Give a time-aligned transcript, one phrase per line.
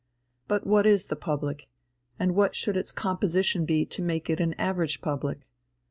[0.47, 1.67] But what is the public
[2.17, 5.41] and what should its composition be to make it an average public?